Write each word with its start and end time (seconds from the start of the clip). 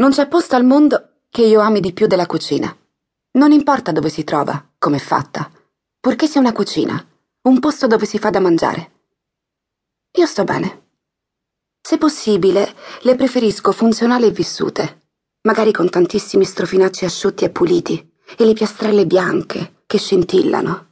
Non 0.00 0.12
c'è 0.12 0.28
posto 0.28 0.56
al 0.56 0.64
mondo 0.64 1.24
che 1.28 1.42
io 1.42 1.60
ami 1.60 1.80
di 1.80 1.92
più 1.92 2.06
della 2.06 2.24
cucina. 2.24 2.74
Non 3.32 3.52
importa 3.52 3.92
dove 3.92 4.08
si 4.08 4.24
trova, 4.24 4.70
come 4.78 4.96
è 4.96 4.98
fatta, 4.98 5.50
purché 6.00 6.26
sia 6.26 6.40
una 6.40 6.54
cucina, 6.54 7.06
un 7.42 7.60
posto 7.60 7.86
dove 7.86 8.06
si 8.06 8.18
fa 8.18 8.30
da 8.30 8.40
mangiare. 8.40 8.92
Io 10.12 10.24
sto 10.24 10.44
bene. 10.44 10.86
Se 11.82 11.98
possibile, 11.98 12.74
le 13.02 13.14
preferisco 13.14 13.72
funzionali 13.72 14.24
e 14.24 14.30
vissute, 14.30 15.00
magari 15.42 15.70
con 15.70 15.90
tantissimi 15.90 16.46
strofinacci 16.46 17.04
asciutti 17.04 17.44
e 17.44 17.50
puliti 17.50 18.12
e 18.38 18.44
le 18.46 18.54
piastrelle 18.54 19.04
bianche 19.04 19.82
che 19.84 19.98
scintillano. 19.98 20.86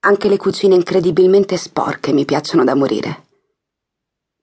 Anche 0.00 0.28
le 0.28 0.36
cucine 0.36 0.74
incredibilmente 0.74 1.56
sporche 1.56 2.12
mi 2.12 2.26
piacciono 2.26 2.62
da 2.62 2.74
morire. 2.74 3.21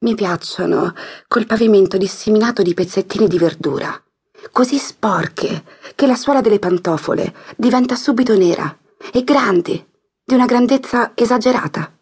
Mi 0.02 0.16
piacciono 0.16 0.94
col 1.28 1.46
pavimento 1.46 1.98
disseminato 1.98 2.62
di 2.62 2.74
pezzettini 2.74 3.28
di 3.28 3.38
verdura, 3.38 4.02
così 4.50 4.78
sporche 4.78 5.66
che 5.94 6.08
la 6.08 6.16
suola 6.16 6.40
delle 6.40 6.58
pantofole 6.58 7.34
diventa 7.58 7.96
subito 7.96 8.38
nera 8.38 8.78
e 9.12 9.26
grandi, 9.26 9.86
di 10.24 10.34
una 10.34 10.46
grandezza 10.46 11.12
esagerata. 11.16 11.94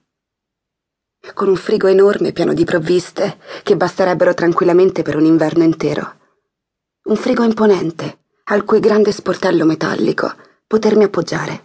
Con 1.33 1.47
un 1.47 1.55
frigo 1.55 1.87
enorme 1.87 2.33
pieno 2.33 2.53
di 2.53 2.65
provviste 2.65 3.39
che 3.63 3.75
basterebbero 3.75 4.35
tranquillamente 4.35 5.01
per 5.01 5.15
un 5.15 5.25
inverno 5.25 5.63
intero. 5.63 6.17
Un 7.05 7.15
frigo 7.15 7.43
imponente, 7.43 8.19
al 8.43 8.63
cui 8.63 8.79
grande 8.79 9.11
sportello 9.11 9.65
metallico 9.65 10.31
potermi 10.67 11.03
appoggiare. 11.03 11.63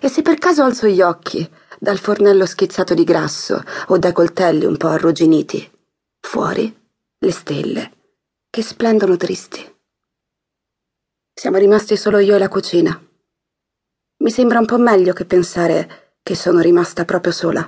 E 0.00 0.08
se 0.08 0.22
per 0.22 0.38
caso 0.38 0.62
alzo 0.62 0.86
gli 0.86 1.00
occhi 1.00 1.50
dal 1.82 1.98
fornello 1.98 2.44
schizzato 2.44 2.92
di 2.92 3.04
grasso 3.04 3.64
o 3.86 3.96
dai 3.96 4.12
coltelli 4.12 4.66
un 4.66 4.76
po' 4.76 4.88
arrugginiti, 4.88 5.70
fuori 6.20 6.76
le 7.18 7.32
stelle, 7.32 7.92
che 8.50 8.62
splendono 8.62 9.16
tristi. 9.16 9.66
Siamo 11.32 11.56
rimasti 11.56 11.96
solo 11.96 12.18
io 12.18 12.36
e 12.36 12.38
la 12.38 12.50
cucina. 12.50 13.02
Mi 14.18 14.30
sembra 14.30 14.58
un 14.58 14.66
po' 14.66 14.76
meglio 14.76 15.14
che 15.14 15.24
pensare 15.24 16.18
che 16.22 16.36
sono 16.36 16.60
rimasta 16.60 17.06
proprio 17.06 17.32
sola. 17.32 17.66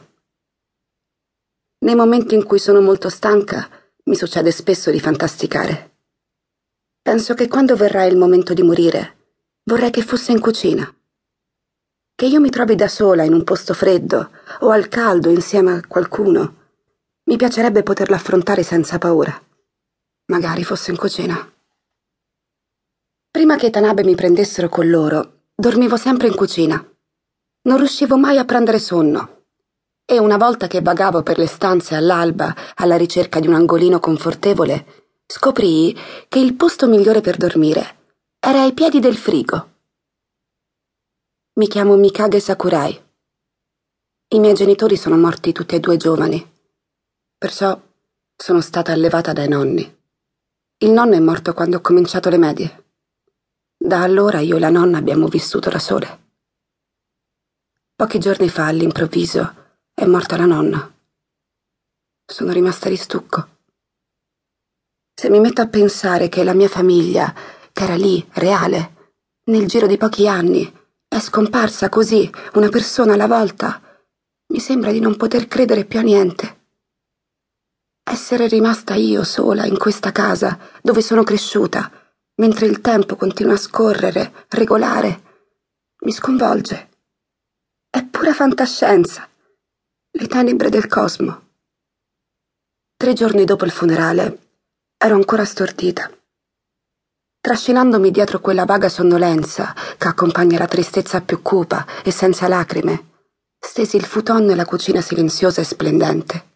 Nei 1.78 1.94
momenti 1.94 2.34
in 2.34 2.44
cui 2.44 2.58
sono 2.58 2.82
molto 2.82 3.08
stanca, 3.08 3.66
mi 4.04 4.14
succede 4.14 4.50
spesso 4.50 4.90
di 4.90 5.00
fantasticare. 5.00 5.90
Penso 7.00 7.32
che 7.32 7.48
quando 7.48 7.76
verrà 7.76 8.04
il 8.04 8.18
momento 8.18 8.52
di 8.52 8.62
morire, 8.62 9.16
vorrei 9.64 9.90
che 9.90 10.02
fosse 10.02 10.32
in 10.32 10.40
cucina. 10.40 10.94
Che 12.22 12.28
io 12.28 12.38
mi 12.38 12.50
trovi 12.50 12.76
da 12.76 12.86
sola 12.86 13.24
in 13.24 13.32
un 13.32 13.42
posto 13.42 13.74
freddo 13.74 14.30
o 14.60 14.70
al 14.70 14.86
caldo 14.86 15.28
insieme 15.28 15.72
a 15.72 15.80
qualcuno. 15.84 16.54
Mi 17.24 17.36
piacerebbe 17.36 17.82
poterlo 17.82 18.14
affrontare 18.14 18.62
senza 18.62 18.96
paura. 18.98 19.36
Magari 20.26 20.62
fosse 20.62 20.92
in 20.92 20.96
cucina. 20.96 21.52
Prima 23.28 23.56
che 23.56 23.70
Tanabe 23.70 24.04
mi 24.04 24.14
prendessero 24.14 24.68
con 24.68 24.88
loro, 24.88 25.46
dormivo 25.52 25.96
sempre 25.96 26.28
in 26.28 26.36
cucina. 26.36 26.88
Non 27.62 27.78
riuscivo 27.78 28.16
mai 28.16 28.38
a 28.38 28.44
prendere 28.44 28.78
sonno 28.78 29.46
e 30.04 30.16
una 30.20 30.36
volta 30.36 30.68
che 30.68 30.80
vagavo 30.80 31.24
per 31.24 31.38
le 31.38 31.48
stanze 31.48 31.96
all'alba 31.96 32.54
alla 32.76 32.96
ricerca 32.96 33.40
di 33.40 33.48
un 33.48 33.54
angolino 33.54 33.98
confortevole, 33.98 34.86
scoprii 35.26 35.98
che 36.28 36.38
il 36.38 36.54
posto 36.54 36.86
migliore 36.86 37.20
per 37.20 37.36
dormire 37.36 37.96
era 38.38 38.62
ai 38.62 38.74
piedi 38.74 39.00
del 39.00 39.16
frigo. 39.16 39.70
Mi 41.54 41.68
chiamo 41.68 41.96
Mikage 41.96 42.40
Sakurai. 42.40 42.98
I 44.28 44.38
miei 44.38 44.54
genitori 44.54 44.96
sono 44.96 45.18
morti 45.18 45.52
tutti 45.52 45.74
e 45.74 45.80
due 45.80 45.98
giovani, 45.98 46.50
perciò 47.36 47.78
sono 48.34 48.62
stata 48.62 48.90
allevata 48.92 49.34
dai 49.34 49.48
nonni. 49.48 49.82
Il 50.78 50.90
nonno 50.92 51.12
è 51.12 51.18
morto 51.18 51.52
quando 51.52 51.76
ho 51.76 51.80
cominciato 51.82 52.30
le 52.30 52.38
medie. 52.38 52.84
Da 53.76 54.00
allora 54.00 54.40
io 54.40 54.56
e 54.56 54.60
la 54.60 54.70
nonna 54.70 54.96
abbiamo 54.96 55.26
vissuto 55.26 55.68
da 55.68 55.78
sole. 55.78 56.20
Pochi 57.96 58.18
giorni 58.18 58.48
fa, 58.48 58.68
all'improvviso, 58.68 59.54
è 59.92 60.06
morta 60.06 60.38
la 60.38 60.46
nonna. 60.46 60.90
Sono 62.24 62.52
rimasta 62.52 62.88
di 62.88 62.96
stucco. 62.96 63.48
Se 65.14 65.28
mi 65.28 65.38
metto 65.38 65.60
a 65.60 65.68
pensare 65.68 66.30
che 66.30 66.44
la 66.44 66.54
mia 66.54 66.68
famiglia, 66.68 67.30
che 67.70 67.84
era 67.84 67.94
lì, 67.94 68.26
reale, 68.36 69.16
nel 69.50 69.66
giro 69.66 69.86
di 69.86 69.98
pochi 69.98 70.26
anni, 70.26 70.80
è 71.12 71.20
scomparsa 71.20 71.90
così, 71.90 72.30
una 72.54 72.70
persona 72.70 73.12
alla 73.12 73.26
volta, 73.26 73.82
mi 74.46 74.58
sembra 74.58 74.90
di 74.92 74.98
non 74.98 75.18
poter 75.18 75.46
credere 75.46 75.84
più 75.84 75.98
a 75.98 76.02
niente. 76.02 76.60
Essere 78.02 78.46
rimasta 78.46 78.94
io 78.94 79.22
sola 79.22 79.66
in 79.66 79.76
questa 79.76 80.10
casa 80.10 80.58
dove 80.80 81.02
sono 81.02 81.22
cresciuta, 81.22 81.92
mentre 82.36 82.64
il 82.64 82.80
tempo 82.80 83.16
continua 83.16 83.52
a 83.52 83.58
scorrere, 83.58 84.46
regolare, 84.48 85.22
mi 86.00 86.12
sconvolge. 86.12 86.88
È 87.90 88.02
pura 88.06 88.32
fantascienza 88.32 89.28
le 90.12 90.26
tenebre 90.26 90.70
del 90.70 90.86
cosmo. 90.86 91.48
Tre 92.96 93.12
giorni 93.12 93.44
dopo 93.44 93.66
il 93.66 93.70
funerale 93.70 94.38
ero 94.96 95.14
ancora 95.14 95.44
stordita. 95.44 96.10
Trascinandomi 97.42 98.12
dietro 98.12 98.38
quella 98.38 98.64
vaga 98.64 98.88
sonnolenza 98.88 99.74
che 99.98 100.06
accompagna 100.06 100.58
la 100.58 100.68
tristezza 100.68 101.22
più 101.22 101.42
cupa 101.42 101.84
e 102.04 102.12
senza 102.12 102.46
lacrime, 102.46 103.14
stesi 103.58 103.96
il 103.96 104.04
futon 104.04 104.44
nella 104.44 104.64
cucina 104.64 105.00
silenziosa 105.00 105.60
e 105.60 105.64
splendente. 105.64 106.50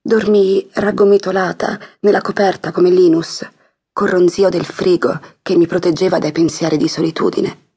Dormii 0.00 0.70
raggomitolata 0.72 1.78
nella 2.00 2.22
coperta 2.22 2.72
come 2.72 2.88
Linus, 2.88 3.46
col 3.92 4.08
ronzio 4.08 4.48
del 4.48 4.64
frigo 4.64 5.20
che 5.42 5.54
mi 5.54 5.66
proteggeva 5.66 6.18
dai 6.18 6.32
pensieri 6.32 6.78
di 6.78 6.88
solitudine. 6.88 7.68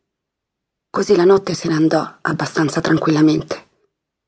Così 0.90 1.18
la 1.18 1.26
notte 1.26 1.54
se 1.54 1.68
ne 1.68 1.74
andò 1.74 2.20
abbastanza 2.22 2.80
tranquillamente 2.80 3.68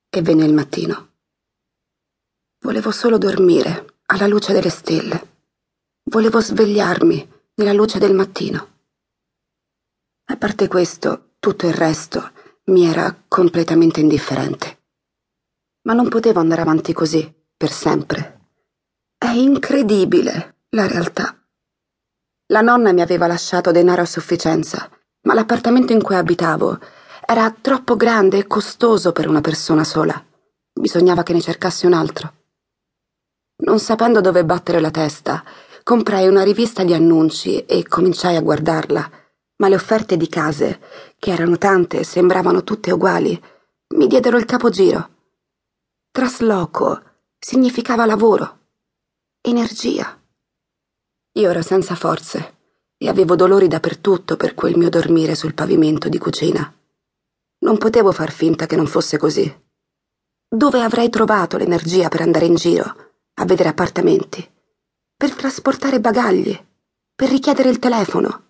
e 0.09 0.21
venne 0.21 0.43
il 0.43 0.53
mattino. 0.53 1.11
Volevo 2.59 2.91
solo 2.91 3.17
dormire 3.17 3.99
alla 4.07 4.27
luce 4.27 4.51
delle 4.51 4.69
stelle. 4.69 5.27
Volevo 6.03 6.41
svegliarmi 6.41 7.31
nella 7.55 7.73
luce 7.73 7.99
del 7.99 8.13
mattino. 8.13 8.73
A 10.25 10.37
parte 10.37 10.67
questo, 10.67 11.35
tutto 11.39 11.67
il 11.67 11.73
resto 11.73 12.31
mi 12.65 12.85
era 12.85 13.15
completamente 13.27 13.99
indifferente. 13.99 14.79
Ma 15.83 15.93
non 15.93 16.09
potevo 16.09 16.39
andare 16.39 16.61
avanti 16.61 16.93
così, 16.93 17.31
per 17.55 17.71
sempre. 17.71 18.49
È 19.17 19.29
incredibile 19.29 20.63
la 20.69 20.87
realtà. 20.87 21.39
La 22.47 22.61
nonna 22.61 22.91
mi 22.91 23.01
aveva 23.01 23.27
lasciato 23.27 23.71
denaro 23.71 24.01
a 24.01 24.05
sufficienza, 24.05 24.89
ma 25.21 25.33
l'appartamento 25.33 25.93
in 25.93 26.01
cui 26.01 26.15
abitavo 26.15 26.79
era 27.25 27.49
troppo 27.51 27.95
grande 27.95 28.39
e 28.39 28.47
costoso 28.47 29.11
per 29.11 29.27
una 29.27 29.41
persona 29.41 29.83
sola. 29.83 30.23
Bisognava 30.73 31.23
che 31.23 31.33
ne 31.33 31.41
cercassi 31.41 31.85
un 31.85 31.93
altro. 31.93 32.33
Non 33.57 33.79
sapendo 33.79 34.19
dove 34.19 34.43
battere 34.43 34.81
la 34.81 34.91
testa, 34.91 35.43
comprai 35.85 36.27
una 36.27 36.41
rivista 36.41 36.83
di 36.83 36.95
annunci 36.95 37.63
e 37.63 37.87
cominciai 37.87 38.35
a 38.37 38.41
guardarla, 38.41 39.07
ma 39.57 39.67
le 39.67 39.75
offerte 39.75 40.17
di 40.17 40.27
case, 40.27 40.81
che 41.19 41.29
erano 41.29 41.59
tante 41.59 41.99
e 41.99 42.03
sembravano 42.03 42.63
tutte 42.63 42.91
uguali, 42.91 43.39
mi 43.93 44.07
diedero 44.07 44.37
il 44.37 44.45
capogiro. 44.45 45.09
Trasloco 46.09 47.03
significava 47.37 48.07
lavoro, 48.07 48.61
energia. 49.41 50.19
Io 51.33 51.49
ero 51.51 51.61
senza 51.61 51.93
forze 51.93 52.55
e 52.97 53.07
avevo 53.07 53.35
dolori 53.35 53.67
dappertutto 53.67 54.37
per 54.37 54.55
quel 54.55 54.75
mio 54.77 54.89
dormire 54.89 55.35
sul 55.35 55.53
pavimento 55.53 56.09
di 56.09 56.17
cucina. 56.17 56.75
Non 57.59 57.77
potevo 57.77 58.11
far 58.11 58.31
finta 58.31 58.65
che 58.65 58.75
non 58.75 58.87
fosse 58.87 59.19
così. 59.19 59.63
Dove 60.49 60.81
avrei 60.81 61.11
trovato 61.11 61.57
l'energia 61.57 62.09
per 62.09 62.21
andare 62.21 62.47
in 62.47 62.55
giro, 62.55 62.95
a 63.35 63.45
vedere 63.45 63.69
appartamenti, 63.69 64.53
per 65.25 65.33
trasportare 65.33 65.99
bagagli, 65.99 66.55
per 67.15 67.29
richiedere 67.29 67.69
il 67.69 67.79
telefono? 67.79 68.43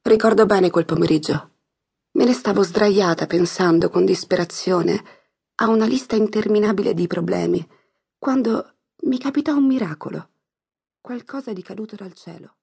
Ricordo 0.00 0.46
bene 0.46 0.70
quel 0.70 0.86
pomeriggio. 0.86 1.50
Me 2.12 2.24
ne 2.24 2.32
stavo 2.32 2.62
sdraiata 2.62 3.26
pensando 3.26 3.90
con 3.90 4.06
disperazione 4.06 5.04
a 5.56 5.68
una 5.68 5.84
lista 5.84 6.16
interminabile 6.16 6.94
di 6.94 7.06
problemi, 7.06 7.68
quando 8.16 8.76
mi 9.02 9.18
capitò 9.18 9.54
un 9.54 9.66
miracolo, 9.66 10.30
qualcosa 11.02 11.52
di 11.52 11.62
caduto 11.62 11.96
dal 11.96 12.14
cielo. 12.14 12.56